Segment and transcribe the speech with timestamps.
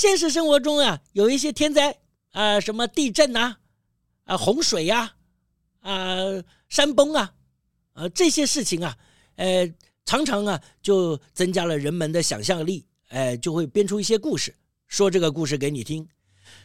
[0.00, 1.94] 现实生活中啊，有一些天灾
[2.32, 3.58] 啊、什么地震呐，
[4.24, 5.12] 啊洪水呀，
[5.82, 6.16] 啊
[6.70, 7.34] 山崩啊，
[7.92, 8.96] 啊这些事情啊，
[9.36, 9.70] 呃
[10.06, 14.56] 常常啊就增加了人们的想象力，呃就会编出一些故事，
[14.88, 16.08] 说这个故事给你听。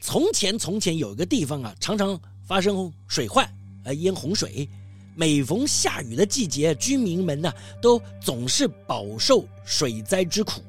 [0.00, 3.46] 从前从前有一个地方啊，常常发生水患，
[3.84, 4.66] 呃淹洪水，
[5.14, 10.62] 每逢下雨的季节，居民们呢都总是饱受水灾之苦。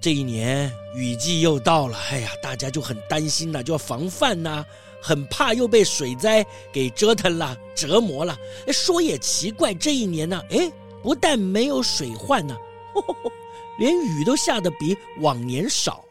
[0.00, 4.64] 这一年雨季又到了，哎呀，大家就很担心呐，就要防范呐，
[5.02, 8.34] 很怕又被水灾给折腾了、折磨了。
[8.72, 12.56] 说也奇怪，这一年呢，哎，不但没有水患呢，
[13.78, 16.02] 连雨都下得比往年少。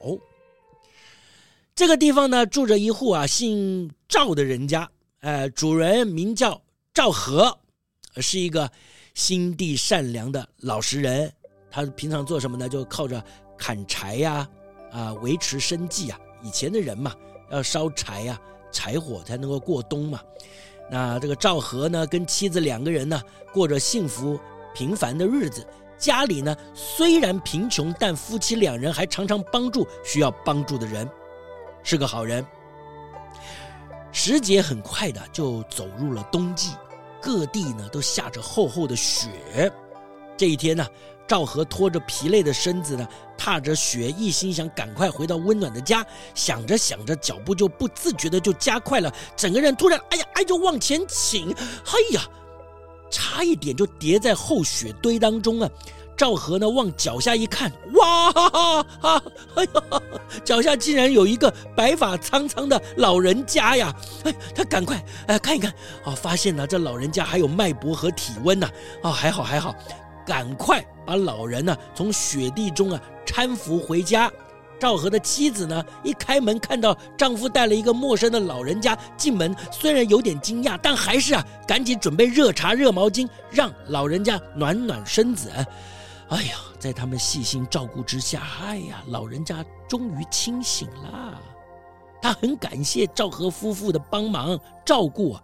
[1.74, 4.88] 这个地方呢，住着一户啊姓赵的人家，
[5.22, 6.62] 呃，主人名叫
[6.94, 7.58] 赵和，
[8.18, 8.70] 是一个
[9.16, 11.34] 心地善良的老实人。
[11.72, 12.70] 他平常做什么呢？
[12.70, 13.24] 就靠着。
[13.60, 14.48] 砍柴呀，
[14.92, 16.20] 啊，维持生计啊。
[16.42, 17.14] 以前的人嘛，
[17.52, 18.40] 要烧柴呀，
[18.72, 20.22] 柴火才能够过冬嘛。
[20.90, 23.22] 那这个赵和呢，跟妻子两个人呢，
[23.54, 24.40] 过着幸福
[24.74, 25.64] 平凡的日子。
[25.98, 31.08] 家里呢，虽然贫穷，但夫妻两人还常常帮助需要帮助的人，
[31.84, 32.44] 是个好人。
[34.12, 36.72] 时节很快的就走入了冬季，
[37.22, 39.30] 各地呢都下着厚厚的雪。
[40.38, 40.88] 这一天呢，
[41.30, 43.08] 赵和拖着疲累的身子呢，
[43.38, 46.04] 踏着雪，一心想赶快回到温暖的家。
[46.34, 52.24] 想着想着，脚步就不自觉的就加快了，整个人突然，哎呀，哎，就往前倾，哎呀，
[53.12, 55.70] 差一点就跌在厚雪堆当中啊！
[56.18, 59.24] 赵和呢，往脚下一看，哇哈哈哈，
[59.56, 60.02] 哎呀，
[60.44, 63.96] 脚下竟然有一个白发苍苍的老人家呀！
[64.24, 65.72] 哎，他赶快哎看一看，
[66.06, 68.68] 哦，发现呢，这老人家还有脉搏和体温呢，
[69.04, 69.76] 哦，还好还好。
[70.30, 74.32] 赶快把老人呢从雪地中啊搀扶回家。
[74.80, 85.50] 赵和的妻子呢一开门看到丈夫带了一个陌生的老人家进门，虽然有点惊讶，但还是啊赶紧准备热茶、热毛巾，让老人家暖暖身子。
[86.30, 91.42] 哎呀，在他们细心照顾之下，哎呀，老人家终于清醒了。
[92.22, 95.36] 他很感谢赵和夫妇的帮忙照顾，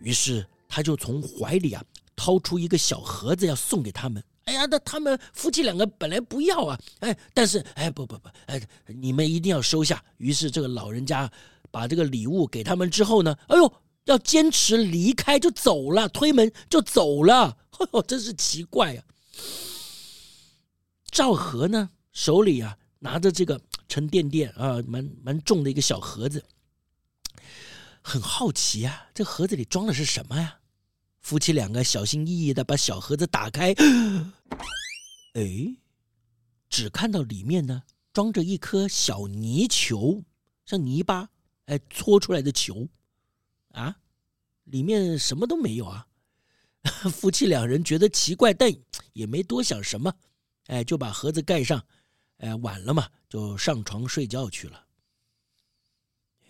[0.00, 1.82] 于是他就从怀里啊。
[2.16, 10.02] 掏出一个小盒子要送给他们，哎呀，那他们夫妻两个本来不要啊，哎，但是哎，不不不，哎，你们一定要收下。
[10.18, 11.30] 于是这个老人家
[11.70, 13.72] 把这个礼物给他们之后呢，哎呦，
[14.04, 19.02] 要坚持离开就走了，推门就走了，哎呦，真是奇怪啊。
[21.10, 26.44] 赵和呢手里啊拿着这个沉甸甸啊蛮蛮重的一个小盒子，
[28.02, 30.58] 很好奇啊，这盒子里装的是什么呀？
[31.24, 33.74] 夫妻两个小心翼翼的把小盒子打开，
[35.32, 35.74] 哎，
[36.68, 40.22] 只看到里面呢装着一颗小泥球，
[40.66, 41.30] 像泥巴
[41.64, 42.86] 哎搓出来的球，
[43.70, 43.96] 啊，
[44.64, 46.06] 里面什么都没有啊。
[47.10, 48.70] 夫妻两人觉得奇怪，但
[49.14, 50.14] 也没多想什么，
[50.66, 51.82] 哎，就把盒子盖上，
[52.36, 54.86] 哎，晚了嘛，就上床睡觉去了。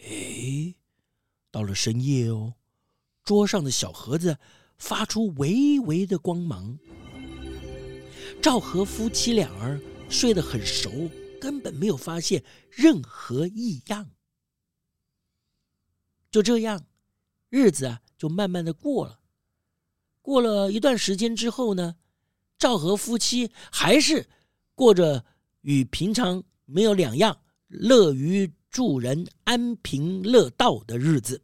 [0.01, 0.75] 哎，
[1.53, 2.55] 到了深夜哦，
[3.23, 4.37] 桌上的小盒子。
[4.77, 6.79] 发出微微的光芒。
[8.43, 9.81] 赵和夫妻俩儿
[10.11, 14.11] 睡得很熟，根本没有发现任何异样。
[16.31, 16.85] 就这样，
[17.49, 19.21] 日子啊就慢慢的过了。
[20.21, 21.97] 过了一段时间之后呢，
[22.59, 24.27] 赵和夫妻还是
[24.75, 25.25] 过着
[25.63, 31.41] 与平常没有两样，乐于助人、安贫乐道的日子。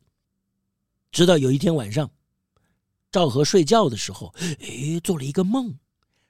[1.13, 2.11] 直到有一天晚上。
[3.13, 5.79] 赵和睡觉的时候，哎，做了一个梦，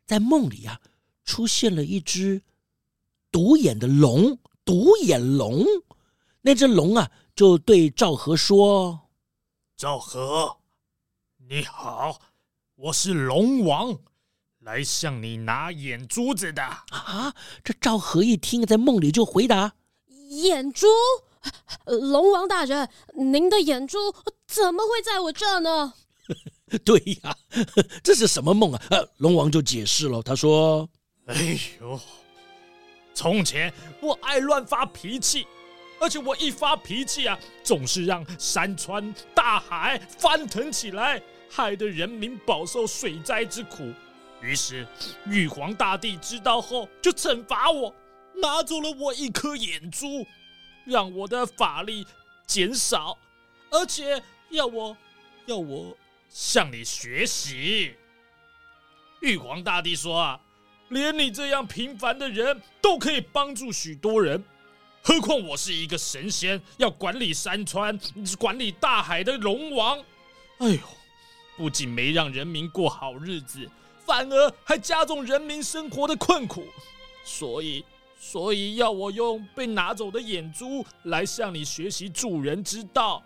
[0.06, 0.80] 在梦里啊，
[1.24, 2.42] 出现了一只
[3.30, 5.64] 独眼的龙，独眼龙。
[6.42, 9.10] 那只龙啊，就对赵和说
[9.76, 10.56] ：“赵和，
[11.48, 12.18] 你好，
[12.76, 13.98] 我是龙王，
[14.60, 19.74] 来向你拿眼珠子的。”啊，这赵和一听，在梦里就回答
[20.42, 20.86] ：“眼珠？
[21.84, 23.98] 龙王大人，您的眼珠
[24.46, 25.92] 怎么会在我这呢？
[26.84, 27.36] 对呀，
[28.02, 28.82] 这是什么梦啊？
[28.90, 30.88] 呃，龙王就解释了，他说
[31.26, 32.00] ：“哎呦，
[33.12, 35.46] 从前我爱乱发脾气，
[36.00, 41.20] 而且我一发脾气啊，总是让山川大海翻腾起来，
[41.50, 43.92] 害得人民饱受水灾之苦。
[44.40, 44.86] 于是
[45.26, 47.92] 玉皇大帝知道后，就惩罚我，
[48.36, 50.24] 拿走了我一颗眼珠，
[50.84, 52.06] 让我的法力
[52.46, 53.18] 减少，
[53.70, 54.96] 而且要我
[55.46, 55.96] 要我。”
[56.30, 57.92] 向你学习，
[59.20, 60.40] 玉皇大帝说啊，
[60.90, 64.42] 连你这样平凡的人都可以帮助许多人，
[65.02, 67.98] 何况我是一个神仙，要管理山川、
[68.38, 69.98] 管理大海的龙王。
[70.58, 70.78] 哎呦，
[71.56, 73.68] 不仅没让人民过好日子，
[74.06, 76.64] 反而还加重人民生活的困苦。
[77.24, 77.84] 所以，
[78.20, 83.20] 所以要我用被拿走的眼珠来向你学习助人之道。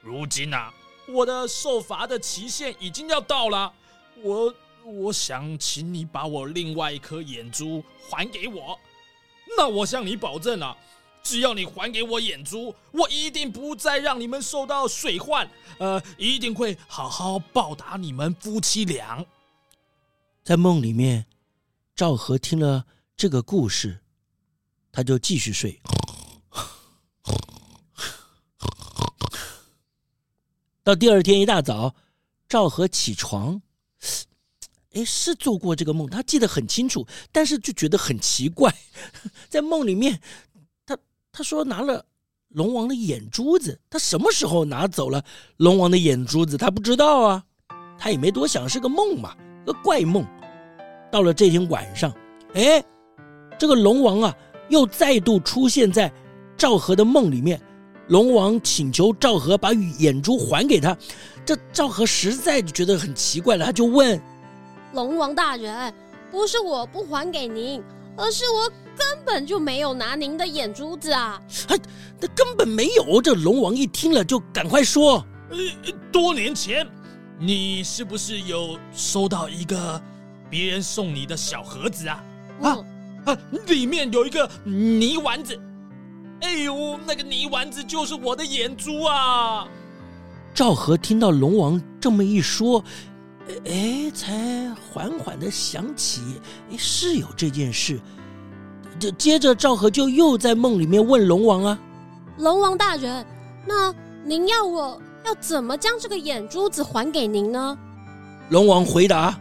[0.00, 0.74] 如今啊。
[1.08, 3.72] 我的受罚的期限已经要到了，
[4.22, 4.54] 我
[4.84, 8.78] 我想请你把我另外一颗眼珠还给我。
[9.56, 10.76] 那我向你保证啊，
[11.22, 19.24] 只要你还给我眼珠，我一定不再让你们受到水患，呃，一定会好好报答你们夫妻俩。
[20.42, 21.26] 在梦里面，
[21.94, 24.00] 赵和听了这个故事，
[24.90, 25.80] 他就继续睡。
[30.84, 31.94] 到第二天一大早，
[32.48, 33.62] 赵和起床，
[34.94, 38.74] 哎，是做过这个梦，他记得很清楚，但是就觉得很奇怪，
[39.48, 40.20] 在梦里面，
[40.84, 40.98] 他
[41.30, 42.04] 他说拿了
[42.48, 45.24] 龙王的眼珠子，他什么时候拿走了
[45.58, 46.56] 龙王的眼珠子？
[46.56, 47.44] 他不知道啊，
[47.96, 50.26] 他也没多想，是个梦嘛，个怪梦。
[51.12, 52.12] 到了这天晚上，
[52.54, 52.82] 哎，
[53.56, 54.36] 这个龙王啊，
[54.68, 56.12] 又再度出现在
[56.56, 57.62] 赵和的梦里面。
[58.12, 60.94] 龙王请求赵和把眼珠还给他，
[61.46, 64.20] 这赵和实在觉得很奇怪了，他就问
[64.92, 65.90] ：“龙王大人，
[66.30, 67.82] 不是我不还给您，
[68.14, 68.68] 而是我
[68.98, 71.74] 根本就没有拿您的眼珠子啊！”他
[72.20, 73.22] 他根本没有。
[73.22, 75.56] 这龙王一听了就赶快说：“呃，
[76.12, 76.86] 多年前，
[77.38, 79.98] 你是不是有收到一个
[80.50, 82.22] 别人送你的小盒子啊？
[82.60, 82.84] 嗯、啊
[83.32, 83.38] 啊，
[83.68, 85.58] 里面有一个泥丸子。”
[86.42, 89.66] 哎呦，那个泥丸子就是我的眼珠啊！
[90.52, 92.84] 赵和听到龙王这么一说，
[93.64, 96.20] 哎，才缓缓的想起，
[96.70, 98.00] 哎，是有这件事。
[98.98, 101.78] 这接着赵和就又在梦里面问龙王啊
[102.38, 103.24] ：“龙王大人，
[103.64, 107.78] 那您要我要怎么将这个眼珠子还给您呢？”
[108.50, 109.38] 龙王回答：“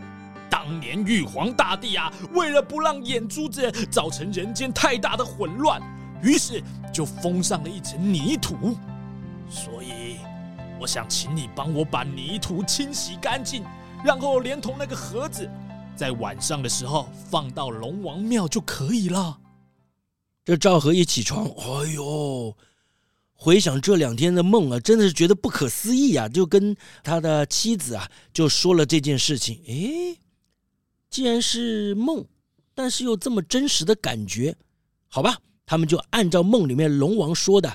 [0.49, 5.81] 当年玉皇大帝啊，为了不让眼珠子造成人间太大的混乱。”
[6.23, 6.61] 于是
[6.93, 8.77] 就封上了一层泥土，
[9.49, 10.17] 所以
[10.79, 13.63] 我想请你帮我把泥土清洗干净，
[14.03, 15.49] 然后连同那个盒子，
[15.95, 19.39] 在晚上的时候放到龙王庙就可以了。
[20.43, 22.55] 这赵和一起床，哎呦，
[23.33, 26.27] 回想这两天的梦啊，真的是觉得不可思议啊！
[26.27, 29.61] 就跟他的妻子啊，就说了这件事情。
[29.67, 30.19] 哎，
[31.09, 32.25] 既然是梦，
[32.73, 34.55] 但是又这么真实的感觉，
[35.07, 35.37] 好吧。
[35.71, 37.73] 他们就按照梦里面龙王说的，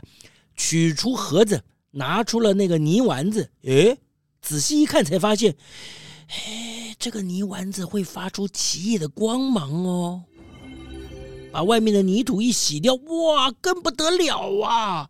[0.54, 1.62] 取出盒子，
[1.92, 3.50] 拿出了那个泥丸子。
[3.62, 3.96] 诶，
[4.42, 5.56] 仔细一看才发现，
[6.28, 10.24] 哎，这个泥丸子会发出奇异的光芒哦。
[11.50, 15.08] 把外面的泥土一洗掉，哇，更不得了啊！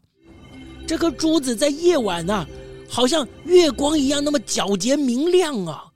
[0.86, 2.48] 这颗珠子在夜晚呐、啊，
[2.88, 5.86] 好像月光一样那么皎洁明亮啊。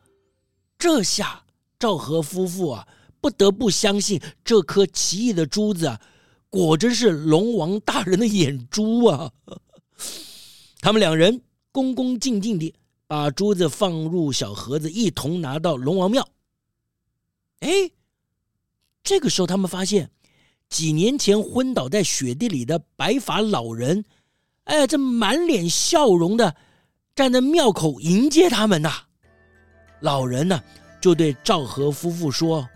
[0.77, 1.45] 这下
[1.79, 2.89] 赵和夫妇啊，
[3.21, 6.01] 不得不相信这颗奇异的珠子啊。
[6.51, 9.31] 果真是龙王大人的眼珠啊！
[10.81, 11.41] 他们两人
[11.71, 12.75] 恭恭敬敬地
[13.07, 16.29] 把珠子放入小盒子，一同拿到龙王庙。
[17.61, 17.71] 哎，
[19.05, 20.11] 这个时候他们发现，
[20.69, 24.05] 几年前昏倒在雪地里的白发老人，
[24.65, 26.57] 哎，这满脸笑容的
[27.15, 28.91] 站在庙口迎接他们呐。
[30.01, 30.61] 老人呢，
[31.01, 32.69] 就对赵和夫妇说：“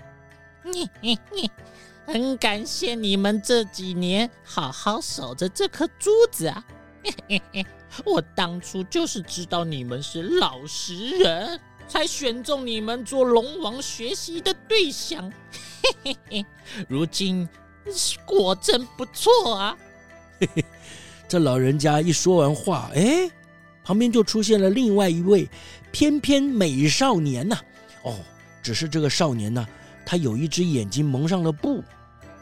[0.65, 1.51] 你你你。”
[2.07, 6.65] 很感谢你们这几年好好守着这颗珠子啊！
[8.05, 15.33] 我当初就是知道你们是老实人，才选中你们做龙王学习的对象。
[16.89, 17.49] 如今
[18.25, 19.77] 果真不错啊！
[21.29, 23.31] 这老人家一说完话，哎，
[23.85, 25.49] 旁边就出现了另外一位
[25.93, 27.57] 翩翩美少年呐！
[28.03, 28.19] 哦，
[28.63, 29.67] 只是这个少年呢，
[30.05, 31.83] 他有一只眼睛蒙上了布。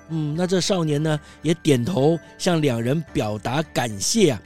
[0.08, 4.42] 嗯，那这少年呢也点头向两人表达感谢啊，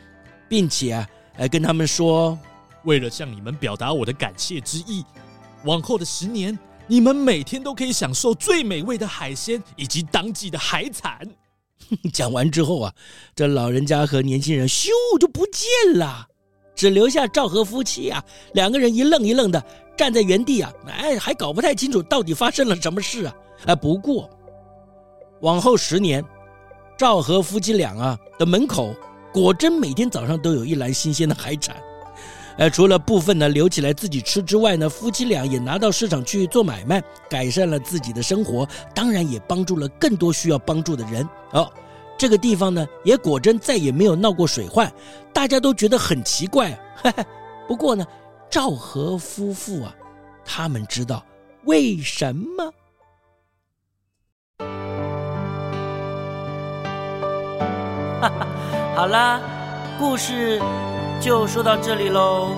[0.49, 1.09] 并且啊，
[1.39, 2.39] 来跟他们说，
[2.85, 5.05] 为了向你们表达我的感谢之意，
[5.65, 6.57] 往后的十年，
[6.87, 11.27] 你们每天都可以享受最美味的海鲜以及当季的海产。
[12.13, 12.95] 讲完之后啊，
[13.35, 16.29] 这老人家和年轻人咻就不见了，
[16.77, 18.23] 只留下赵和夫妻啊，
[18.55, 19.65] 两个人一愣一愣的
[19.97, 23.35] 站在原地啊，哎，还搞不太清楚到底发生了什么事啊。
[23.67, 24.29] 哎，不过
[25.41, 26.25] 往后十年，
[26.97, 28.95] 赵和夫妻俩啊的门口
[29.33, 31.77] 果真每天早上都有一篮新鲜的海产。
[32.59, 41.29] 呃，除了部分呢留起来自己吃之外呢，夫妻俩也拿到市场去做买卖，改善了自己的生活，当然也帮助了更多需要帮助的人。
[41.53, 41.71] 哦，
[42.17, 44.91] 这个地方呢也果真再也没有闹过水患，
[45.35, 46.79] 大家都觉得很奇怪。
[47.69, 48.07] 不过呢，
[48.51, 49.95] 赵和夫妇啊，
[50.45, 51.25] 他们知道
[51.65, 52.73] 为什么。
[58.97, 59.41] 好啦，
[59.99, 60.61] 故事。
[61.19, 62.55] 就说到这里喽。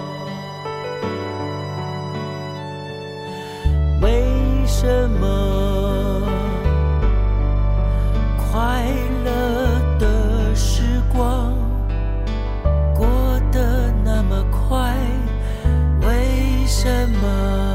[4.03, 4.25] 为
[4.67, 5.48] 什么
[16.89, 17.68] 什么？